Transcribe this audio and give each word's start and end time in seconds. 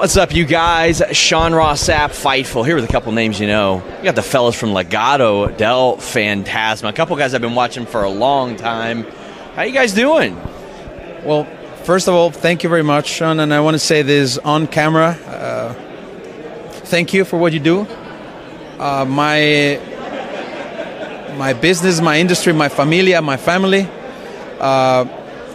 What's 0.00 0.16
up, 0.16 0.34
you 0.34 0.46
guys? 0.46 1.02
Sean 1.12 1.52
Ross 1.52 1.86
Sapp, 1.86 2.08
Fightful, 2.08 2.64
here 2.64 2.74
with 2.74 2.84
a 2.84 2.88
couple 2.88 3.12
names 3.12 3.38
you 3.38 3.46
know. 3.46 3.84
You 3.98 4.04
got 4.04 4.14
the 4.14 4.22
fellas 4.22 4.58
from 4.58 4.70
Legado, 4.70 5.54
Del 5.58 5.98
Fantasma, 5.98 6.88
a 6.88 6.92
couple 6.94 7.14
guys 7.16 7.34
I've 7.34 7.42
been 7.42 7.54
watching 7.54 7.84
for 7.84 8.02
a 8.02 8.08
long 8.08 8.56
time. 8.56 9.02
How 9.54 9.64
you 9.64 9.74
guys 9.74 9.92
doing? 9.92 10.36
Well, 11.22 11.44
first 11.84 12.08
of 12.08 12.14
all, 12.14 12.30
thank 12.30 12.62
you 12.62 12.70
very 12.70 12.82
much, 12.82 13.08
Sean, 13.08 13.40
and 13.40 13.52
I 13.52 13.60
want 13.60 13.74
to 13.74 13.78
say 13.78 14.00
this 14.00 14.38
on 14.38 14.68
camera. 14.68 15.08
Uh, 15.26 15.74
thank 16.86 17.12
you 17.12 17.26
for 17.26 17.36
what 17.36 17.52
you 17.52 17.60
do. 17.60 17.86
Uh, 18.78 19.04
my 19.04 19.78
my 21.36 21.52
business, 21.52 22.00
my 22.00 22.18
industry, 22.18 22.54
my 22.54 22.70
familia, 22.70 23.20
my 23.20 23.36
family. 23.36 23.86
Uh, 24.58 25.04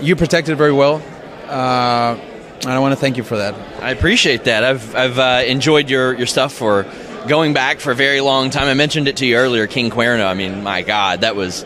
you 0.01 0.15
protected 0.15 0.55
very 0.55 0.71
well. 0.71 1.01
And 2.61 2.71
I 2.71 2.79
want 2.79 2.93
to 2.93 2.99
thank 2.99 3.17
you 3.17 3.23
for 3.23 3.37
that. 3.37 3.53
I 3.83 3.91
appreciate 3.91 4.45
that. 4.45 4.63
I've 4.63 4.95
I've 4.95 5.19
uh, 5.19 5.43
enjoyed 5.45 5.89
your 5.89 6.13
your 6.13 6.27
stuff 6.27 6.53
for 6.53 6.85
going 7.27 7.53
back 7.53 7.79
for 7.79 7.91
a 7.91 7.95
very 7.95 8.21
long 8.21 8.49
time. 8.49 8.67
I 8.67 8.73
mentioned 8.73 9.07
it 9.07 9.17
to 9.17 9.25
you 9.25 9.35
earlier, 9.35 9.67
King 9.67 9.89
Cuerno. 9.89 10.25
I 10.25 10.33
mean, 10.33 10.63
my 10.63 10.81
God, 10.81 11.21
that 11.21 11.35
was 11.35 11.63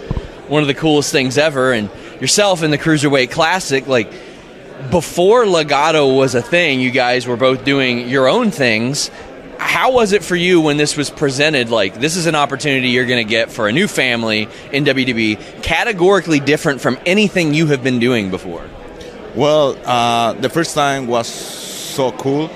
one 0.48 0.62
of 0.62 0.67
the 0.67 0.73
coolest 0.73 1.11
things 1.11 1.38
ever. 1.38 1.72
And 1.72 1.89
yourself 2.20 2.64
in 2.64 2.72
the 2.72 2.77
Cruiserweight 2.77 3.32
Classic, 3.32 3.88
like 3.88 4.11
before 4.92 5.45
Legado 5.45 6.16
was 6.16 6.36
a 6.36 6.42
thing, 6.42 6.80
you 6.80 6.92
guys 6.92 7.27
were 7.27 7.38
both 7.38 7.64
doing 7.64 8.10
your 8.10 8.27
own 8.27 8.52
things. 8.52 9.10
How 9.58 9.92
was 9.92 10.14
it 10.14 10.23
for 10.23 10.38
you 10.38 10.61
when 10.61 10.77
this 10.77 10.95
was 10.95 11.10
presented? 11.10 11.70
Like, 11.70 11.95
this 11.95 12.16
is 12.16 12.27
an 12.27 12.36
opportunity 12.36 12.89
you're 12.89 13.06
going 13.06 13.26
to 13.26 13.30
get 13.30 13.52
for 13.52 13.67
a 13.67 13.73
new 13.73 13.89
family 13.89 14.48
in 14.71 14.86
WWE, 14.86 15.64
categorically 15.64 16.39
different 16.39 16.80
from 16.80 16.98
anything 17.06 17.54
you 17.54 17.67
have 17.67 17.83
been 17.83 18.00
doing 18.00 18.32
before. 18.32 18.70
Well, 19.36 19.78
uh, 19.86 20.34
the 20.34 20.50
first 20.50 20.73
time 20.73 21.06
was 21.06 21.28
so 21.28 22.12
cool 22.14 22.50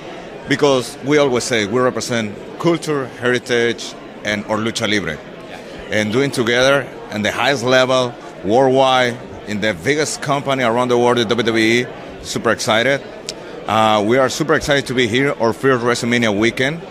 because 0.48 0.98
we 1.04 1.18
always 1.18 1.44
say 1.44 1.66
we 1.66 1.80
represent 1.80 2.36
culture, 2.58 3.06
heritage, 3.06 3.94
and 4.24 4.44
or 4.46 4.56
lucha 4.56 4.90
libre, 4.90 5.16
and 5.90 6.12
doing 6.12 6.32
together 6.32 6.82
at 7.10 7.22
the 7.22 7.30
highest 7.30 7.62
level 7.62 8.12
worldwide 8.44 9.16
in 9.46 9.60
the 9.60 9.72
biggest 9.84 10.20
company 10.20 10.64
around 10.64 10.88
the 10.88 10.98
world, 10.98 11.18
the 11.18 11.24
WWE. 11.24 12.24
Super 12.24 12.50
excited. 12.50 13.00
Uh, 13.68 14.04
we 14.04 14.18
are 14.18 14.28
super 14.28 14.54
excited 14.54 14.86
to 14.86 14.94
be 14.94 15.06
here 15.06 15.32
our 15.40 15.52
first 15.52 15.84
WrestleMania 15.84 16.36
weekend. 16.36 16.82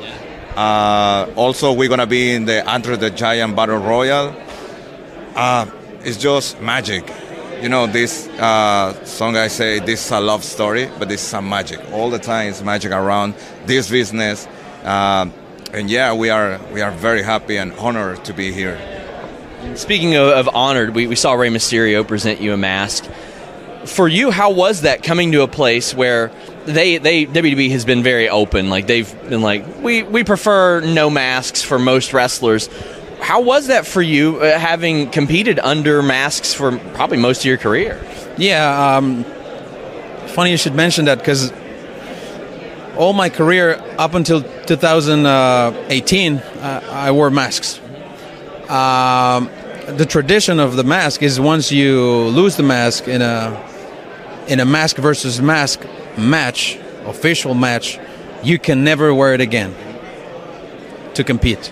Uh, 0.56 1.28
also, 1.36 1.74
we're 1.74 1.90
gonna 1.90 2.08
be 2.08 2.32
in 2.32 2.46
the 2.46 2.66
Andre 2.66 2.96
the 2.96 3.10
Giant 3.10 3.54
Battle 3.54 3.80
Royal. 3.80 4.34
Uh, 5.36 5.66
it's 6.06 6.18
just 6.18 6.62
magic 6.62 7.12
you 7.64 7.70
know, 7.70 7.88
this 7.88 8.28
uh, 8.28 8.94
song 9.06 9.38
I 9.38 9.48
say, 9.48 9.80
this 9.80 10.06
is 10.06 10.12
a 10.12 10.20
love 10.20 10.44
story, 10.44 10.90
but 11.00 11.08
this 11.08 11.22
is 11.22 11.28
some 11.28 11.48
magic. 11.48 11.80
All 11.94 12.10
the 12.10 12.20
time 12.20 12.50
it's 12.50 12.62
magic 12.62 12.92
around 12.92 13.36
this 13.66 13.90
business. 13.90 14.46
Uh, 14.84 15.30
and 15.72 15.90
yeah, 15.90 16.14
we 16.14 16.30
are, 16.30 16.60
we 16.74 16.82
are 16.82 16.92
very 16.92 17.24
happy 17.24 17.56
and 17.56 17.72
honored 17.74 18.26
to 18.26 18.34
be 18.34 18.52
here. 18.52 18.78
Speaking 19.76 20.18
of, 20.18 20.28
of 20.28 20.54
honored, 20.54 20.94
we, 20.94 21.08
we 21.08 21.16
saw 21.16 21.36
Rey 21.36 21.48
Mysterio 21.48 22.06
present 22.06 22.42
you 22.42 22.52
a 22.52 22.58
mask. 22.58 23.06
For 23.86 24.10
you, 24.10 24.30
how 24.30 24.52
was 24.52 24.82
that 24.82 25.02
coming 25.02 25.32
to 25.32 25.42
a 25.44 25.48
place 25.48 25.96
where 25.96 26.34
they 26.66 26.98
they 26.98 27.26
WWE 27.26 27.72
has 27.72 27.84
been 27.84 28.04
very 28.04 28.30
open. 28.30 28.70
Like 28.70 28.88
they've 28.88 29.30
been 29.30 29.42
like 29.42 29.66
we 29.82 30.04
we 30.04 30.24
prefer 30.24 30.80
no 30.80 31.10
masks 31.10 31.62
for 31.62 31.78
most 31.78 32.14
wrestlers. 32.14 32.70
How 33.24 33.40
was 33.40 33.68
that 33.68 33.88
for 33.88 34.02
you, 34.02 34.42
uh, 34.42 34.60
having 34.60 35.10
competed 35.10 35.58
under 35.58 36.04
masks 36.04 36.54
for 36.54 36.78
probably 36.94 37.18
most 37.18 37.40
of 37.40 37.46
your 37.46 37.58
career? 37.58 38.06
Yeah, 38.38 38.98
um, 38.98 39.24
funny 40.36 40.52
you 40.52 40.58
should 40.58 40.76
mention 40.76 41.06
that 41.06 41.20
because 41.20 41.54
all 42.98 43.14
my 43.14 43.30
career 43.30 43.82
up 43.98 44.14
until 44.14 44.42
2018, 44.42 46.38
uh, 46.38 46.84
I 46.92 47.12
wore 47.12 47.30
masks. 47.30 47.80
Um, 48.70 49.50
the 49.88 50.06
tradition 50.06 50.60
of 50.60 50.76
the 50.76 50.84
mask 50.84 51.24
is 51.24 51.40
once 51.40 51.72
you 51.72 52.02
lose 52.26 52.58
the 52.58 52.64
mask 52.64 53.08
in 53.08 53.22
a 53.22 53.58
in 54.50 54.60
a 54.60 54.66
mask 54.66 54.98
versus 54.98 55.42
mask 55.42 55.80
match, 56.18 56.78
official 57.06 57.54
match, 57.54 57.98
you 58.44 58.60
can 58.60 58.84
never 58.84 59.14
wear 59.14 59.34
it 59.34 59.40
again 59.40 59.74
to 61.14 61.24
compete. 61.24 61.72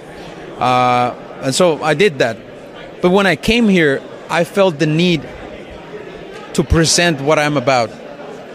Uh, 0.57 1.13
and 1.41 1.53
so 1.53 1.81
I 1.83 1.93
did 1.93 2.19
that. 2.19 2.37
But 3.01 3.11
when 3.11 3.25
I 3.25 3.35
came 3.35 3.67
here, 3.67 4.01
I 4.29 4.43
felt 4.43 4.79
the 4.79 4.85
need 4.85 5.27
to 6.53 6.63
present 6.63 7.19
what 7.21 7.39
I'm 7.39 7.57
about, 7.57 7.89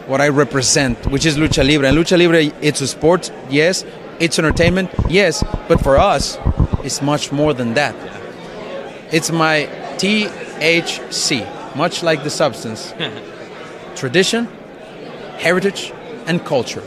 what 0.06 0.20
I 0.20 0.28
represent, 0.28 1.06
which 1.06 1.26
is 1.26 1.36
lucha 1.36 1.66
libre. 1.66 1.88
And 1.88 1.98
lucha 1.98 2.16
libre, 2.18 2.44
it's 2.62 2.80
a 2.80 2.86
sport, 2.86 3.32
yes. 3.50 3.84
It's 4.20 4.38
entertainment, 4.38 4.90
yes. 5.08 5.44
But 5.68 5.82
for 5.82 5.98
us, 5.98 6.38
it's 6.84 7.02
much 7.02 7.32
more 7.32 7.52
than 7.52 7.74
that. 7.74 7.94
It's 9.12 9.30
my 9.30 9.68
THC, 9.98 11.76
much 11.76 12.02
like 12.02 12.22
the 12.22 12.30
substance. 12.30 12.94
Tradition, 13.96 14.46
heritage, 15.38 15.92
and 16.26 16.44
culture. 16.44 16.82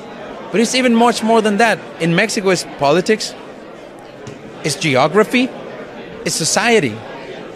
But 0.52 0.62
it's 0.62 0.76
even 0.76 0.96
much 0.96 1.24
more 1.24 1.42
than 1.42 1.58
that. 1.58 1.80
In 2.02 2.16
Mexico, 2.16 2.50
it's 2.50 2.64
politics, 2.78 3.36
it's 4.64 4.76
geography, 4.76 5.50
it's 6.26 6.36
society. 6.36 6.96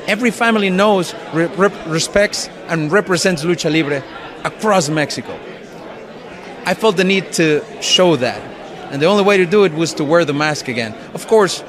Every 0.08 0.32
family 0.32 0.70
knows, 0.70 1.14
re- 1.34 1.48
respects, 1.88 2.50
and 2.68 2.92
represents 2.92 3.44
lucha 3.44 3.72
libre 3.72 4.04
across 4.44 4.90
Mexico. 4.90 5.40
I 6.66 6.74
felt 6.74 6.98
the 6.98 7.04
need 7.04 7.32
to 7.34 7.64
show 7.82 8.16
that. 8.18 8.42
And 8.92 9.02
the 9.02 9.06
only 9.06 9.24
way 9.24 9.38
to 9.38 9.46
do 9.46 9.64
it 9.64 9.74
was 9.74 9.94
to 9.96 10.04
wear 10.04 10.26
the 10.26 10.34
mask 10.34 10.68
again. 10.68 10.94
Of 11.14 11.28
course, 11.28 11.64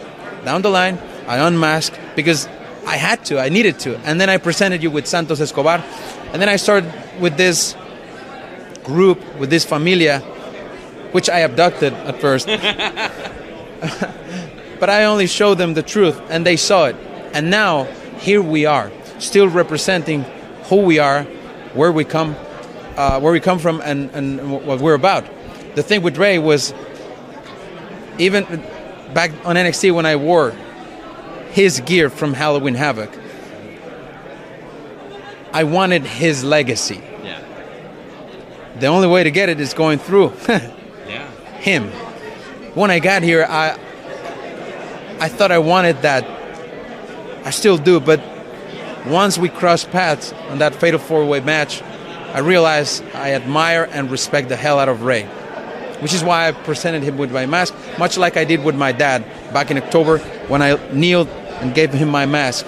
down 0.44 0.62
the 0.62 0.70
line, 0.70 0.98
I 1.26 1.38
unmasked 1.38 1.98
because 2.16 2.48
I 2.86 2.96
had 2.96 3.24
to, 3.26 3.40
I 3.40 3.48
needed 3.48 3.78
to. 3.80 3.96
And 4.00 4.20
then 4.20 4.28
I 4.28 4.36
presented 4.36 4.82
you 4.82 4.90
with 4.90 5.06
Santos 5.06 5.40
Escobar. 5.40 5.82
And 6.32 6.42
then 6.42 6.48
I 6.48 6.56
started 6.56 6.92
with 7.20 7.36
this 7.36 7.76
group, 8.82 9.20
with 9.38 9.50
this 9.50 9.64
familia, 9.64 10.20
which 11.12 11.30
I 11.30 11.40
abducted 11.40 11.92
at 11.92 12.20
first. 12.20 12.48
but 14.80 14.90
I 14.90 15.04
only 15.04 15.26
showed 15.26 15.54
them 15.58 15.74
the 15.74 15.82
truth 15.82 16.20
and 16.30 16.44
they 16.44 16.56
saw 16.56 16.86
it. 16.86 16.96
And 17.32 17.50
now, 17.50 17.84
here 18.18 18.40
we 18.42 18.66
are, 18.66 18.90
still 19.18 19.48
representing 19.48 20.24
who 20.64 20.76
we 20.82 20.98
are, 20.98 21.24
where 21.74 21.90
we 21.92 22.04
come, 22.04 22.36
uh, 22.96 23.20
where 23.20 23.32
we 23.32 23.40
come 23.40 23.58
from, 23.58 23.80
and, 23.84 24.10
and 24.10 24.52
what 24.66 24.80
we're 24.80 24.94
about. 24.94 25.24
The 25.74 25.82
thing 25.82 26.02
with 26.02 26.16
Rey 26.16 26.38
was 26.38 26.72
even 28.18 28.44
back 29.12 29.32
on 29.44 29.56
NXT 29.56 29.92
when 29.94 30.06
I 30.06 30.16
wore 30.16 30.52
his 31.50 31.80
gear 31.80 32.08
from 32.10 32.32
Halloween 32.34 32.74
Havoc, 32.74 33.10
I 35.52 35.64
wanted 35.64 36.04
his 36.04 36.42
legacy. 36.44 37.00
Yeah. 37.22 37.40
The 38.78 38.86
only 38.86 39.06
way 39.08 39.22
to 39.24 39.30
get 39.30 39.48
it 39.48 39.60
is 39.60 39.72
going 39.74 39.98
through 39.98 40.32
Yeah. 40.48 41.30
him. 41.58 41.88
When 42.74 42.90
I 42.90 42.98
got 42.98 43.22
here, 43.22 43.46
I 43.48 43.78
I 45.20 45.28
thought 45.28 45.52
I 45.52 45.58
wanted 45.58 46.02
that. 46.02 46.24
I 47.46 47.50
still 47.50 47.76
do, 47.76 48.00
but 48.00 48.22
once 49.06 49.36
we 49.38 49.48
crossed 49.48 49.90
paths 49.90 50.32
on 50.50 50.58
that 50.58 50.74
fatal 50.74 50.98
four-way 50.98 51.40
match, 51.40 51.82
I 52.32 52.38
realized 52.40 53.04
I 53.14 53.32
admire 53.32 53.88
and 53.92 54.10
respect 54.10 54.48
the 54.48 54.56
hell 54.56 54.78
out 54.78 54.88
of 54.88 55.02
Rey, 55.02 55.24
which 56.00 56.14
is 56.14 56.24
why 56.24 56.48
I 56.48 56.52
presented 56.52 57.02
him 57.02 57.16
with 57.18 57.30
my 57.32 57.46
mask, 57.46 57.74
much 57.98 58.16
like 58.16 58.36
I 58.36 58.44
did 58.44 58.64
with 58.64 58.74
my 58.74 58.92
dad 58.92 59.24
back 59.52 59.70
in 59.70 59.78
October 59.78 60.18
when 60.48 60.62
I 60.62 60.74
kneeled 60.92 61.28
and 61.28 61.74
gave 61.74 61.92
him 61.92 62.08
my 62.08 62.26
mask. 62.26 62.66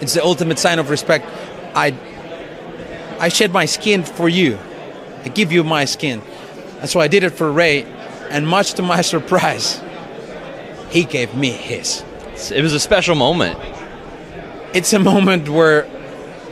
It's 0.00 0.14
the 0.14 0.24
ultimate 0.24 0.58
sign 0.58 0.78
of 0.78 0.88
respect. 0.88 1.26
I 1.74 1.94
I 3.20 3.28
shed 3.28 3.52
my 3.52 3.66
skin 3.66 4.02
for 4.02 4.30
you. 4.30 4.58
I 5.24 5.28
give 5.28 5.52
you 5.52 5.62
my 5.62 5.84
skin. 5.84 6.22
And 6.80 6.88
so 6.88 7.00
I 7.00 7.08
did 7.08 7.22
it 7.22 7.30
for 7.30 7.52
Rey, 7.52 7.84
and 8.30 8.48
much 8.48 8.72
to 8.74 8.82
my 8.82 9.02
surprise, 9.14 9.78
he 10.90 11.04
gave 11.04 11.34
me 11.34 11.50
his. 11.50 12.04
It 12.52 12.62
was 12.62 12.72
a 12.72 12.80
special 12.80 13.14
moment. 13.14 13.58
It's 14.74 14.92
a 14.92 14.98
moment 14.98 15.48
where 15.48 15.88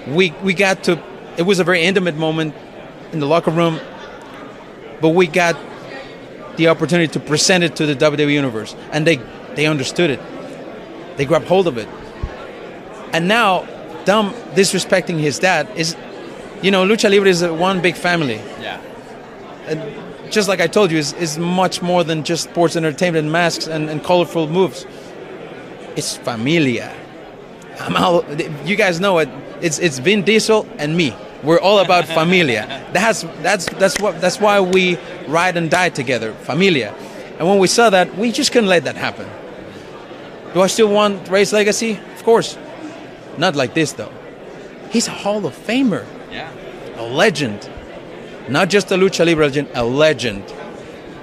we 0.06 0.32
we 0.42 0.54
got 0.54 0.84
to 0.84 1.02
it 1.36 1.42
was 1.42 1.60
a 1.60 1.64
very 1.64 1.82
intimate 1.82 2.16
moment 2.16 2.54
in 3.12 3.20
the 3.20 3.26
locker 3.26 3.50
room, 3.50 3.80
but 5.00 5.10
we 5.10 5.26
got 5.26 5.56
the 6.56 6.68
opportunity 6.68 7.12
to 7.12 7.20
present 7.20 7.62
it 7.64 7.76
to 7.76 7.86
the 7.86 7.94
WWE 7.94 8.32
universe 8.32 8.74
and 8.92 9.06
they 9.06 9.16
they 9.54 9.66
understood 9.66 10.10
it. 10.10 10.20
They 11.16 11.24
grabbed 11.24 11.46
hold 11.46 11.66
of 11.66 11.78
it. 11.78 11.88
And 13.12 13.28
now 13.28 13.66
Dom 14.04 14.32
disrespecting 14.54 15.18
his 15.18 15.38
dad 15.38 15.68
is 15.76 15.96
you 16.62 16.70
know, 16.70 16.84
Lucha 16.84 17.08
Libre 17.10 17.28
is 17.28 17.42
one 17.42 17.80
big 17.80 17.94
family. 17.94 18.40
Yeah. 18.60 18.80
Just 20.30 20.48
like 20.48 20.60
I 20.60 20.66
told 20.66 20.90
you, 20.90 20.98
is, 20.98 21.12
is 21.14 21.38
much 21.38 21.80
more 21.82 22.04
than 22.04 22.22
just 22.24 22.44
sports 22.50 22.76
entertainment 22.76 23.24
and 23.24 23.32
masks 23.32 23.66
and, 23.66 23.88
and 23.90 24.02
colorful 24.04 24.46
moves. 24.48 24.86
It's 25.96 26.16
familia. 26.16 26.94
I'm 27.80 27.96
all, 27.96 28.24
you 28.64 28.76
guys 28.76 29.00
know 29.00 29.18
it. 29.18 29.28
It's 29.60 29.78
it's 29.78 29.98
Vin 29.98 30.22
Diesel 30.22 30.66
and 30.78 30.96
me. 30.96 31.14
We're 31.42 31.60
all 31.60 31.78
about 31.80 32.04
familia. 32.20 32.66
That's 32.92 33.22
that's 33.42 33.66
that's 33.70 34.00
what 34.00 34.20
that's 34.20 34.40
why 34.40 34.60
we 34.60 34.96
ride 35.26 35.56
and 35.56 35.70
die 35.70 35.88
together, 35.90 36.32
familia. 36.34 36.94
And 37.38 37.48
when 37.48 37.58
we 37.58 37.66
saw 37.68 37.90
that, 37.90 38.16
we 38.16 38.32
just 38.32 38.52
couldn't 38.52 38.68
let 38.68 38.84
that 38.84 38.96
happen. 38.96 39.28
Do 40.54 40.60
I 40.62 40.66
still 40.68 40.88
want 40.92 41.28
Rey's 41.28 41.52
legacy? 41.52 41.98
Of 42.16 42.24
course. 42.24 42.56
Not 43.36 43.54
like 43.56 43.74
this 43.74 43.92
though. 43.92 44.12
He's 44.90 45.06
a 45.08 45.12
Hall 45.12 45.44
of 45.46 45.54
Famer 45.54 46.04
Yeah. 46.32 46.50
a 46.96 47.02
legend, 47.04 47.68
not 48.48 48.68
just 48.70 48.90
a 48.90 48.94
lucha 48.94 49.26
libre 49.26 49.46
legend, 49.46 49.68
a 49.74 49.84
legend. 49.84 50.42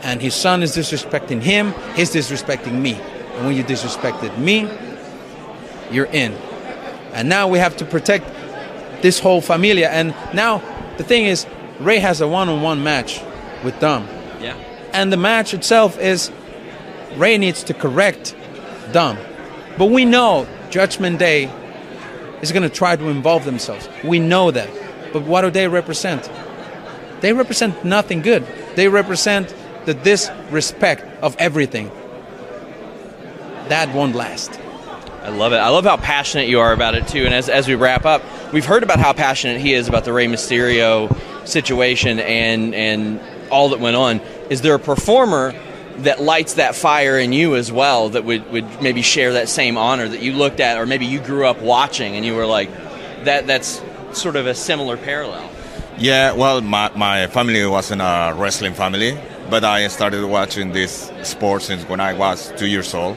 And 0.04 0.22
his 0.22 0.36
son 0.36 0.62
is 0.62 0.76
disrespecting 0.76 1.42
him, 1.42 1.74
he's 1.96 2.12
disrespecting 2.14 2.74
me. 2.80 2.94
And 2.94 3.46
when 3.48 3.56
you 3.56 3.64
disrespected 3.64 4.38
me, 4.38 4.70
you're 5.92 6.06
in. 6.06 6.34
And 7.14 7.28
now 7.28 7.48
we 7.48 7.60
have 7.60 7.76
to 7.78 7.86
protect 7.86 8.26
this 9.02 9.20
whole 9.20 9.42
familia. 9.42 9.90
And 9.90 10.14
now 10.34 10.62
the 10.98 11.04
thing 11.04 11.26
is, 11.26 11.46
Rey 11.80 12.00
has 12.00 12.22
a 12.22 12.28
one-on-one 12.28 12.84
match 12.84 13.22
with 13.64 13.80
Dom, 13.80 14.08
Yeah. 14.40 14.56
and 14.94 15.12
the 15.12 15.18
match 15.18 15.54
itself 15.54 16.00
is 16.00 16.32
Rey 17.18 17.38
needs 17.38 17.64
to 17.64 17.74
correct 17.74 18.36
Dom. 18.92 19.18
But 19.78 19.88
we 19.88 20.06
know 20.06 20.48
Judgment 20.70 21.20
Day 21.20 21.50
is 22.42 22.52
going 22.52 22.64
to 22.64 22.70
try 22.70 22.96
to 22.96 23.10
involve 23.10 23.44
themselves. 23.46 23.90
We 24.04 24.20
know 24.20 24.52
that. 24.52 24.70
But 25.12 25.24
what 25.24 25.42
do 25.42 25.50
they 25.50 25.68
represent? 25.68 26.30
They 27.26 27.34
represent 27.34 27.84
nothing 27.84 28.22
good. 28.22 28.46
They 28.76 28.88
represent 28.88 29.52
the 29.86 29.96
disrespect 29.96 31.24
of 31.24 31.36
everything. 31.40 31.90
That 33.70 33.92
won't 33.96 34.14
last. 34.14 34.60
I 35.24 35.30
love 35.30 35.52
it. 35.52 35.56
I 35.56 35.70
love 35.70 35.86
how 35.86 35.98
passionate 35.98 36.50
you 36.50 36.60
are 36.60 36.72
about 36.72 36.94
it 36.94 37.08
too. 37.08 37.26
And 37.26 37.34
as, 37.34 37.50
as 37.50 37.68
we 37.68 37.74
wrap 37.74 38.06
up, 38.06 38.22
we've 38.54 38.64
heard 38.64 38.84
about 38.84 39.00
how 39.00 39.12
passionate 39.12 39.60
he 39.60 39.74
is 39.74 39.88
about 39.88 40.06
the 40.06 40.14
Rey 40.14 40.28
Mysterio 40.28 41.18
situation 41.48 42.20
and 42.20 42.76
and 42.76 43.20
all 43.50 43.70
that 43.70 43.80
went 43.80 43.96
on. 43.96 44.20
Is 44.52 44.62
there 44.62 44.76
a 44.76 44.80
performer 44.80 45.56
that 46.02 46.22
lights 46.22 46.54
that 46.54 46.76
fire 46.76 47.18
in 47.18 47.34
you 47.34 47.56
as 47.56 47.72
well 47.72 48.10
that 48.10 48.24
would, 48.24 48.52
would 48.52 48.84
maybe 48.84 49.02
share 49.02 49.34
that 49.34 49.50
same 49.50 49.80
honor 49.80 50.08
that 50.08 50.22
you 50.22 50.34
looked 50.34 50.60
at 50.60 50.78
or 50.78 50.86
maybe 50.86 51.08
you 51.08 51.20
grew 51.20 51.48
up 51.48 51.60
watching 51.60 52.16
and 52.16 52.24
you 52.24 52.36
were 52.36 52.46
like 52.46 52.70
that 53.24 53.48
that's 53.48 53.82
sort 54.14 54.36
of 54.36 54.46
a 54.46 54.54
similar 54.54 54.96
parallel. 54.96 55.50
Yeah, 55.98 56.34
well, 56.34 56.60
my, 56.60 56.92
my 56.94 57.28
family 57.28 57.66
wasn't 57.66 58.02
a 58.02 58.34
wrestling 58.36 58.74
family, 58.74 59.18
but 59.50 59.64
I 59.64 59.88
started 59.88 60.26
watching 60.26 60.74
this 60.74 61.10
sport 61.24 61.62
since 61.62 61.88
when 61.88 62.02
I 62.02 62.14
was 62.14 62.52
two 62.58 62.68
years 62.68 62.94
old. 62.94 63.16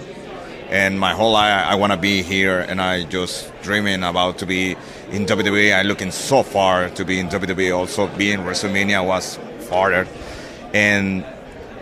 And 0.71 1.01
my 1.01 1.13
whole 1.13 1.33
life, 1.33 1.67
I 1.67 1.75
want 1.75 1.93
to 1.93 1.99
be 1.99 2.23
here, 2.23 2.61
and 2.61 2.81
I 2.81 3.03
just 3.03 3.51
dreaming 3.63 4.05
about 4.05 4.39
to 4.39 4.47
be 4.47 4.77
in 5.11 5.27
WWE. 5.27 5.75
I 5.75 5.83
looking 5.83 6.13
so 6.13 6.45
far 6.45 6.89
to 6.91 7.05
be 7.05 7.19
in 7.19 7.29
WWE. 7.29 7.77
Also, 7.77 8.07
being 8.17 8.41
WrestleMania 8.41 9.05
was 9.05 9.41
farther. 9.69 10.07
And 10.73 11.25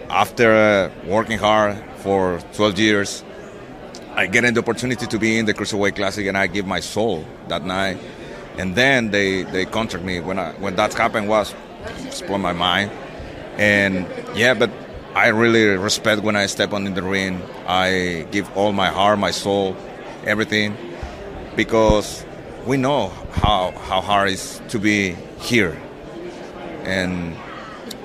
after 0.09 0.55
uh, 0.55 0.91
working 1.07 1.39
hard 1.39 1.77
for 1.99 2.41
12 2.55 2.79
years, 2.79 3.25
I 4.15 4.29
get 4.29 4.47
an 4.47 4.57
opportunity 4.57 5.07
to 5.07 5.19
be 5.19 5.37
in 5.37 5.45
the 5.45 5.53
Cruiserweight 5.53 5.97
Classic, 5.97 6.27
and 6.27 6.39
I 6.39 6.47
give 6.47 6.67
my 6.67 6.81
soul 6.81 7.23
that 7.49 7.67
night. 7.67 7.99
And 8.59 8.75
then 8.75 9.11
they 9.11 9.43
they 9.43 9.65
contact 9.67 10.05
me 10.05 10.21
when 10.21 10.39
I 10.39 10.53
when 10.53 10.77
that 10.77 10.95
happened 10.95 11.29
was 11.29 11.55
explode 12.07 12.39
my 12.39 12.53
mind. 12.53 12.91
And 13.59 14.07
yeah, 14.35 14.55
but 14.55 14.71
I 15.15 15.29
really 15.29 15.65
respect 15.77 16.23
when 16.23 16.37
I 16.37 16.47
step 16.47 16.73
on 16.73 16.87
in 16.87 16.95
the 16.95 17.03
ring. 17.03 17.43
I 17.67 18.27
give 18.31 18.55
all 18.57 18.73
my 18.73 18.89
heart, 18.89 19.19
my 19.19 19.31
soul, 19.31 19.77
everything, 20.25 20.77
because 21.57 22.25
we 22.67 22.77
know 22.77 23.09
how 23.33 23.73
how 23.89 24.01
hard 24.01 24.29
it 24.29 24.35
is 24.35 24.61
to 24.69 24.79
be 24.79 25.17
here, 25.41 25.77
and 26.85 27.37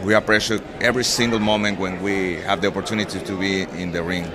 we 0.03 0.13
appreciate 0.13 0.61
every 0.79 1.03
single 1.03 1.39
moment 1.39 1.79
when 1.79 2.01
we 2.01 2.35
have 2.47 2.61
the 2.61 2.67
opportunity 2.67 3.19
to 3.19 3.37
be 3.37 3.63
in 3.63 3.91
the 3.91 4.03
ring. 4.03 4.25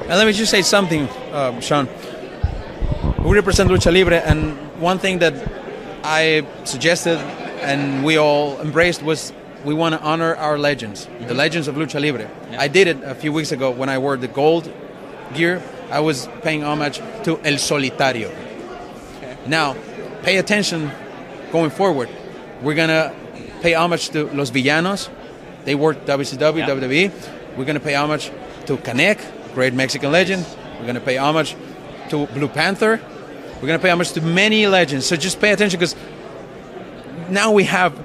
And 0.00 0.18
let 0.18 0.26
me 0.26 0.32
just 0.32 0.50
say 0.50 0.62
something, 0.62 1.08
uh, 1.32 1.60
Sean. 1.60 1.88
We 3.24 3.34
represent 3.34 3.70
Lucha 3.70 3.92
Libre, 3.92 4.18
and 4.18 4.63
one 4.84 4.98
thing 4.98 5.18
that 5.20 5.34
I 6.04 6.46
suggested 6.64 7.18
and 7.64 8.04
we 8.04 8.18
all 8.18 8.60
embraced 8.60 9.02
was 9.02 9.32
we 9.64 9.72
want 9.72 9.94
to 9.94 10.00
honor 10.02 10.36
our 10.36 10.58
legends, 10.58 11.06
the 11.06 11.32
mhm. 11.32 11.36
legends 11.36 11.68
of 11.68 11.74
Lucha 11.76 11.98
Libre. 12.00 12.28
I 12.58 12.68
did 12.68 12.86
it 12.88 12.98
a 13.02 13.14
few 13.14 13.32
weeks 13.32 13.50
ago 13.50 13.70
when 13.70 13.88
I 13.88 13.96
wore 13.96 14.18
the 14.18 14.28
gold 14.28 14.70
gear. 15.32 15.62
I 15.90 16.00
was 16.00 16.28
paying 16.42 16.64
homage 16.64 16.98
to 17.24 17.40
El 17.42 17.54
Solitario. 17.54 18.30
Now, 19.46 19.74
pay 20.22 20.36
attention 20.36 20.90
going 21.50 21.70
forward. 21.70 22.10
We're 22.60 22.74
going 22.74 22.90
to 22.90 23.14
pay 23.62 23.72
homage 23.74 24.10
to 24.10 24.26
Los 24.34 24.50
Villanos. 24.50 25.08
They 25.64 25.74
worked 25.74 26.06
WCW, 26.06 26.58
Yeah. 26.58 26.68
WWE. 26.68 27.56
We're 27.56 27.64
going 27.64 27.80
to 27.80 27.86
pay 27.88 27.94
homage 27.94 28.30
to 28.66 28.76
Canek, 28.76 29.18
great 29.54 29.72
Mexican 29.72 30.12
legend. 30.12 30.44
We're 30.76 30.88
going 30.90 31.00
to 31.00 31.00
pay 31.00 31.16
homage 31.16 31.56
to 32.10 32.26
Blue 32.26 32.48
Panther. 32.48 33.00
We're 33.64 33.68
going 33.68 33.80
to 33.80 33.82
pay 33.82 33.90
homage 33.90 34.12
to 34.12 34.20
many 34.20 34.66
legends. 34.66 35.06
So 35.06 35.16
just 35.16 35.40
pay 35.40 35.50
attention 35.50 35.80
because 35.80 35.96
now 37.30 37.50
we 37.50 37.64
have 37.64 37.98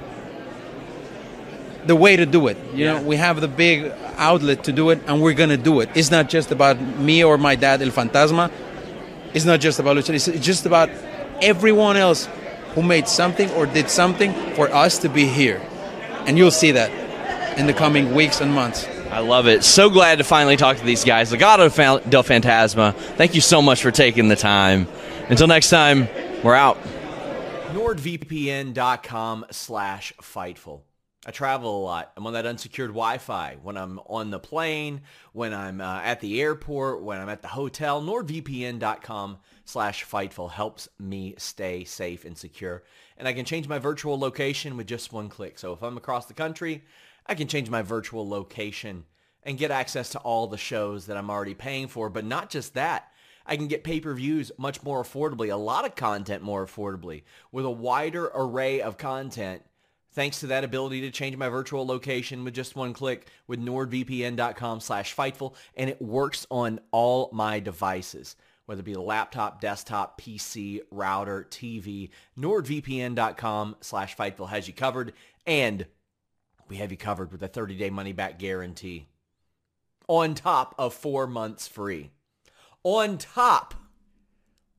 the 1.84 1.94
way 1.94 2.16
to 2.16 2.24
do 2.24 2.46
it. 2.46 2.56
You 2.72 2.86
know, 2.86 3.02
we 3.02 3.16
have 3.16 3.42
the 3.42 3.46
big 3.46 3.92
outlet 4.16 4.64
to 4.64 4.72
do 4.72 4.88
it, 4.88 5.02
and 5.06 5.20
we're 5.20 5.34
going 5.34 5.50
to 5.50 5.58
do 5.58 5.80
it. 5.80 5.90
It's 5.94 6.10
not 6.10 6.30
just 6.30 6.50
about 6.50 6.80
me 6.80 7.22
or 7.22 7.36
my 7.36 7.56
dad, 7.56 7.82
El 7.82 7.90
Fantasma. 7.90 8.50
It's 9.34 9.44
not 9.44 9.60
just 9.60 9.78
about 9.78 9.98
Lucha. 9.98 10.14
It's 10.14 10.46
just 10.46 10.64
about 10.64 10.88
everyone 11.42 11.98
else 11.98 12.26
who 12.74 12.82
made 12.82 13.06
something 13.06 13.50
or 13.50 13.66
did 13.66 13.90
something 13.90 14.32
for 14.54 14.72
us 14.72 14.96
to 15.00 15.10
be 15.10 15.26
here. 15.26 15.60
And 16.26 16.38
you'll 16.38 16.52
see 16.52 16.70
that 16.70 17.58
in 17.58 17.66
the 17.66 17.74
coming 17.74 18.14
weeks 18.14 18.40
and 18.40 18.54
months. 18.54 18.88
I 19.10 19.18
love 19.18 19.46
it. 19.46 19.62
So 19.62 19.90
glad 19.90 20.16
to 20.16 20.24
finally 20.24 20.56
talk 20.56 20.78
to 20.78 20.86
these 20.86 21.04
guys. 21.04 21.30
Legado 21.30 21.68
del 22.08 22.22
Fantasma, 22.22 22.94
thank 22.94 23.34
you 23.34 23.42
so 23.42 23.60
much 23.60 23.82
for 23.82 23.90
taking 23.90 24.28
the 24.28 24.36
time. 24.36 24.88
Until 25.30 25.46
next 25.46 25.70
time, 25.70 26.08
we're 26.42 26.54
out. 26.54 26.76
NordVPN.com 27.72 29.46
slash 29.52 30.12
Fightful. 30.20 30.80
I 31.24 31.30
travel 31.30 31.80
a 31.80 31.84
lot. 31.84 32.12
I'm 32.16 32.26
on 32.26 32.32
that 32.32 32.46
unsecured 32.46 32.90
Wi-Fi 32.90 33.58
when 33.62 33.76
I'm 33.76 34.00
on 34.06 34.30
the 34.30 34.40
plane, 34.40 35.02
when 35.32 35.54
I'm 35.54 35.80
uh, 35.80 36.00
at 36.02 36.20
the 36.20 36.40
airport, 36.40 37.02
when 37.02 37.20
I'm 37.20 37.28
at 37.28 37.42
the 37.42 37.48
hotel. 37.48 38.02
NordVPN.com 38.02 39.38
slash 39.64 40.04
Fightful 40.04 40.50
helps 40.50 40.88
me 40.98 41.34
stay 41.38 41.84
safe 41.84 42.24
and 42.24 42.36
secure. 42.36 42.82
And 43.16 43.28
I 43.28 43.32
can 43.32 43.44
change 43.44 43.68
my 43.68 43.78
virtual 43.78 44.18
location 44.18 44.76
with 44.76 44.88
just 44.88 45.12
one 45.12 45.28
click. 45.28 45.58
So 45.58 45.72
if 45.72 45.82
I'm 45.82 45.96
across 45.96 46.26
the 46.26 46.34
country, 46.34 46.82
I 47.26 47.36
can 47.36 47.46
change 47.46 47.70
my 47.70 47.82
virtual 47.82 48.28
location 48.28 48.90
and 48.90 49.04
and 49.42 49.58
get 49.58 49.70
access 49.70 50.10
to 50.10 50.18
all 50.18 50.46
the 50.46 50.58
shows 50.58 51.06
that 51.06 51.16
I'm 51.16 51.30
already 51.30 51.54
paying 51.54 51.88
for. 51.88 52.10
But 52.10 52.24
not 52.24 52.50
just 52.50 52.74
that. 52.74 53.08
I 53.50 53.56
can 53.56 53.66
get 53.66 53.82
pay-per-views 53.82 54.52
much 54.56 54.82
more 54.84 55.02
affordably, 55.02 55.52
a 55.52 55.56
lot 55.56 55.84
of 55.84 55.96
content 55.96 56.44
more 56.44 56.64
affordably, 56.64 57.24
with 57.50 57.64
a 57.64 57.70
wider 57.70 58.30
array 58.32 58.80
of 58.80 58.96
content 58.96 59.62
thanks 60.12 60.40
to 60.40 60.48
that 60.48 60.64
ability 60.64 61.00
to 61.02 61.10
change 61.10 61.36
my 61.36 61.48
virtual 61.48 61.86
location 61.86 62.44
with 62.44 62.54
just 62.54 62.76
one 62.76 62.92
click 62.92 63.26
with 63.46 63.60
nordvpn.com 63.60 64.80
slash 64.80 65.14
fightful 65.14 65.54
and 65.76 65.90
it 65.90 66.00
works 66.00 66.46
on 66.50 66.80
all 66.90 67.30
my 67.32 67.60
devices 67.60 68.36
whether 68.66 68.80
it 68.80 68.84
be 68.84 68.94
laptop 68.94 69.60
desktop 69.60 70.20
pc 70.20 70.80
router 70.90 71.46
tv 71.50 72.10
nordvpn.com 72.38 73.76
slash 73.80 74.16
fightful 74.16 74.48
has 74.48 74.66
you 74.66 74.74
covered 74.74 75.12
and 75.46 75.86
we 76.68 76.76
have 76.76 76.90
you 76.90 76.96
covered 76.96 77.32
with 77.32 77.42
a 77.42 77.48
30-day 77.48 77.90
money-back 77.90 78.38
guarantee 78.38 79.06
on 80.08 80.34
top 80.34 80.74
of 80.78 80.92
four 80.92 81.26
months 81.26 81.68
free 81.68 82.10
on 82.82 83.18
top 83.18 83.74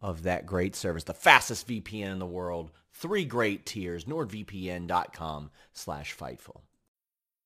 of 0.02 0.24
that 0.24 0.46
great 0.46 0.76
service 0.76 1.04
the 1.04 1.14
fastest 1.14 1.68
vpn 1.68 2.12
in 2.12 2.20
the 2.20 2.26
world 2.26 2.72
Three 2.94 3.26
great 3.26 3.66
tiers. 3.66 4.06
NordVPN.com 4.06 5.50
slash 5.74 6.16
Fightful. 6.16 6.62